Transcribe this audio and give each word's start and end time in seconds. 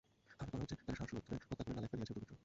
ধারণা 0.31 0.45
করা 0.49 0.59
হচ্ছে, 0.61 0.75
তাঁকে 0.79 0.93
শ্বাসরোধে 0.99 1.35
হত্যা 1.49 1.63
করে 1.65 1.71
নালায় 1.75 1.89
ফেলে 1.91 2.01
গেছে 2.01 2.13
দুর্বৃত্তরা। 2.15 2.39